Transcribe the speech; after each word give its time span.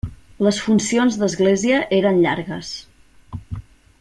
Les 0.45 0.61
funcions 0.67 1.17
d'església 1.23 1.83
eren 1.99 2.19
llargues. 2.25 2.75